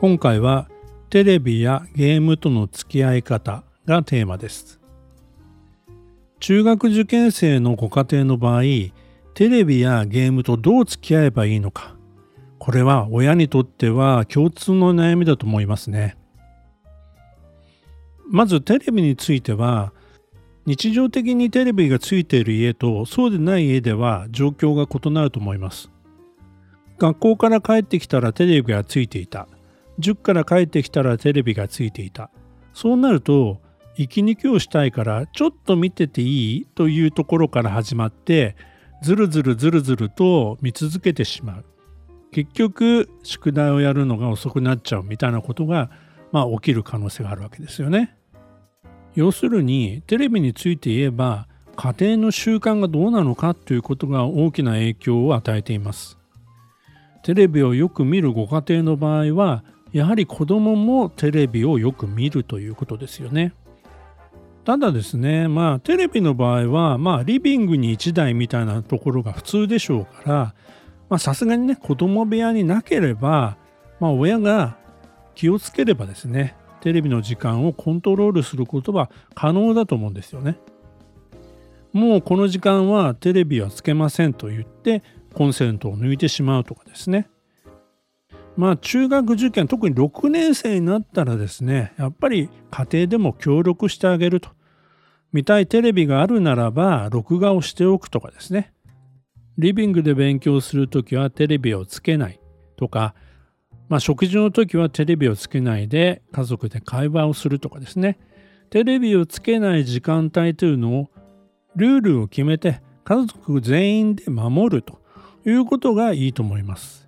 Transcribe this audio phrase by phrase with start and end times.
[0.00, 0.68] 今回は
[1.10, 4.78] テレビやゲームとの付き合い方がテーマです。
[6.38, 8.62] 中学受験生のご家庭の場合
[9.34, 11.96] テレビやゲームとどう付き合えばいいのか。
[12.60, 16.16] これは親にとっては共通の悩みだと思いますね。
[18.30, 19.92] まずテレビについては
[20.64, 25.90] 日常的にテレビがついている家とそうでない家では状況が異なると思います。
[26.98, 29.48] 学校から帰ってきたらテレビがついていた。
[29.98, 32.30] 塾から帰ってきたらテレビがついていた。
[32.72, 33.60] そうなると、
[33.96, 38.56] 息抜きをしたいからちょっと見てていいというところから始まって、
[39.02, 41.64] ずるずるずるずると見続けてしまう。
[42.30, 45.90] 結局、宿題をやるのが遅くなっちゃうみたいなことが、
[46.30, 48.16] まあ、起きる可能性があるわけですよね。
[49.14, 56.18] 要するに、テレビについて言えば、家庭の習慣がどうなのかということが大きな影響を与えています。
[57.22, 63.54] テレビをよく見るご家庭の場合はやはり子供もテレビをよく見るということですよね。
[64.64, 70.54] ただですね、まあテレビの場合は、まあリビングに1台みたいなところが普通でしょうか
[71.10, 73.56] ら、さすがにね、子供部屋になければ、
[73.98, 74.76] まあ親が
[75.34, 80.58] 気をつければですね、テレビの時間をコントロールすることは可能だと思うんですよね。
[81.92, 85.02] もうこの時間はテレビはつけませんと言って
[85.32, 87.30] コンセントを抜いてしまうとかですね。
[88.58, 94.50] まあ中学受験特に6年生になったらですねやっぱり家庭でも協力してあげると。
[95.32, 98.72] 見たいテレビがあるならば録画をしておくとかですね。
[99.58, 102.40] リビングで勉強するときはテレビをつけない。
[102.76, 103.14] とか、
[103.88, 108.18] まあ、食事の時はテレビをつけないで家族で会話をするとかですね。
[108.70, 111.10] テレビをつけない時間帯というのを
[111.76, 114.98] ルールを決めて家族全員で守ると
[115.46, 117.07] いうことがいいと思います。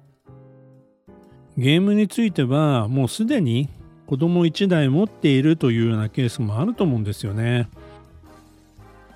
[1.61, 3.69] ゲームについてはもうすでに
[4.07, 7.69] 子供1台持っているというようなケースもあると思うんですよね。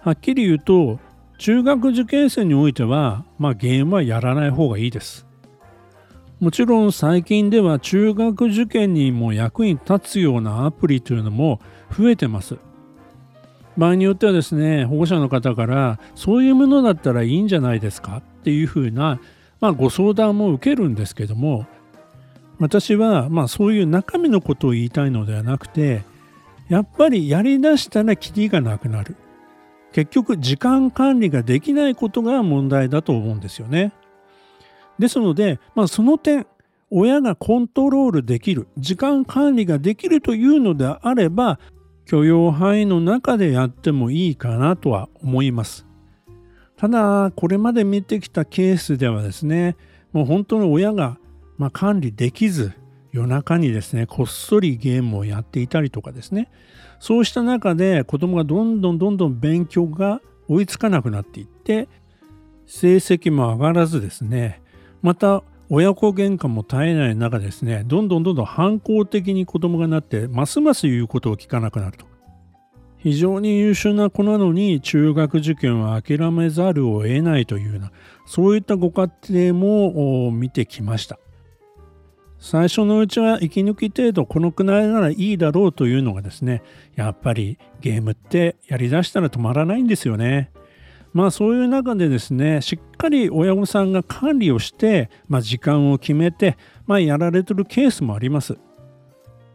[0.03, 1.01] はっきり言うと
[1.39, 5.27] 中学受験生においては、まあ、ゲームはやらない方がいいです。
[6.39, 11.61] もちろん最近では中学受験にも役に立つようなアプリというのも
[11.91, 12.59] 増えてます。
[13.79, 19.19] 場合によってはですね保護者の方からそういうものだったらいいんじゃないですかっていうふうな、
[19.61, 21.67] まあ、ご相談も受けるんですけども
[22.59, 26.05] 私はまあそういう中身のことを言いたいのではなくて
[26.69, 29.17] やっぱりやりだしたらキリがなくなる。
[29.93, 33.93] 結局時間管理ができないことが問題だと思うんですよね。
[34.99, 36.47] ですので、まあ、その点
[36.91, 41.59] 親がコントロールできる時間管理ができるというのであれば
[42.07, 45.87] 許容範囲の中でやってもいいかなとは思います。
[46.77, 49.77] ただこれまで見てきたケースではですね
[50.13, 51.19] もう本当に親が
[51.59, 52.73] まあ、管理できず
[53.13, 56.51] 夜中にですねこっそりゲームをやっていたりとかですね。
[56.99, 61.89] そうした中で子供がどんどんどんどん勉強が追いつかなくなっていって
[62.67, 64.61] 成績も上がらずですね。
[65.03, 72.07] また親子喧嘩も絶えない中ですねどんどんどんどん反抗的に子供がなってますます言うことを聞かなくなると。
[72.99, 77.93] 非常に優秀な子なのに中学受験は諦めざるを得ないというような
[78.27, 81.19] そういったご家庭も見てきました。
[82.45, 86.63] 最初のうちは息抜き程度このくらいならいいだろうというのがですね
[86.95, 90.51] やっぱりゲームってやりだしたら止まらないんですよね。
[91.15, 98.59] まあそういう中でですねしっかり親御さんが管理をして、まあ、時間を決めて、まあ、やられてるケースもあります。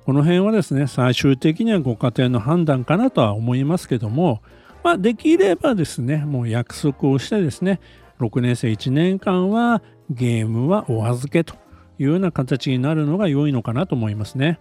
[0.07, 4.41] この辺はですね最終的にはご家庭の判断かなとは思いますけども、
[4.83, 7.81] まあ、できればですねもう約束をしてですね
[8.19, 11.53] 6年生1年間はゲームはお預けと
[11.99, 14.59] いうような形になるのが良いのかなと思いますね。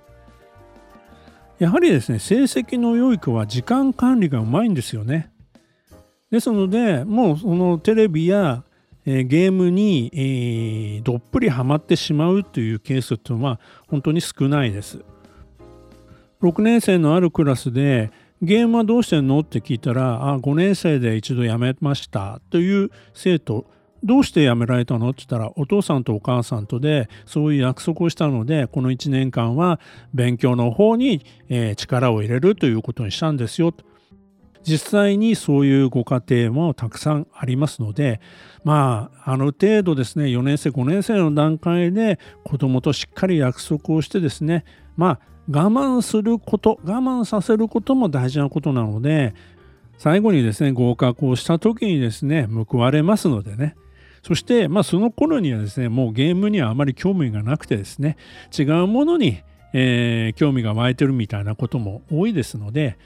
[1.58, 5.30] やはりですね、成績の良い子は時間管理がうまいんですよね。
[6.30, 8.64] ですので、もうそのテレビや、
[9.06, 15.00] えー、ゲームに、えー、どっぷりハマってしまうというケースというのは本当に少ないです。
[16.42, 19.40] 6年生のあるクラスでゲームはどうしてんの？
[19.40, 23.66] って聞いたら、あ、5年生で一度やめましたという生徒
[24.04, 29.80] どうして辞められたのって言ったらお父さんとお母さんとでそういう約束をしたのでこの1年間は
[30.14, 33.74] 勉強の方に、え、力を入れるということにしたんですよ
[34.62, 38.20] 実際にそういうご家庭もたくさんありますので
[38.64, 44.64] まあある程度ですね4年生5年生の段階で子どもとしっかり約束をしてですね
[44.96, 45.20] まあ
[45.50, 49.34] 我慢すること我慢させることも大事なことなので
[49.96, 53.74] 最後にですね合格をした時にですね報われますのでね。
[54.28, 58.18] そして、まあ、その頃にはですねもうゲームにはあまり興味がなくてですね
[58.56, 59.42] 違うものに、
[59.72, 62.98] えー、興味が湧いてるみたいなことも多いですので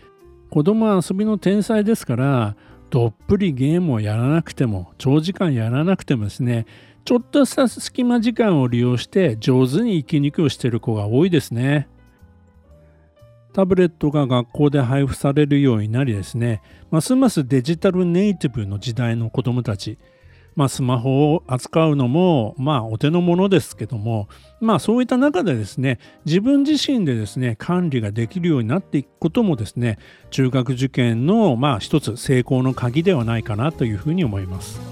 [0.50, 2.56] 子供は遊びの天才ですから
[2.90, 6.66] どっぷりゲームをやらなくても長時間やらなくてもですね
[7.04, 11.88] ちょっとした隙間時間を利用して上手に生き抜きをしている子が多いですね。
[13.52, 19.98] タブレットが学校で配布されるようになりですねますますデジタルネイティブの時代の子どもたち
[20.54, 24.28] まあ、スマホを扱うのも、まあ、お手の物ですけども、
[24.60, 29.98] まあ、そういった中でですね、自分自身でですね、管理ができるようになっていくこともですね、
[30.30, 34.91] 中学受験の、まあ、一つ成功の鍵ではないかなというふうに思います。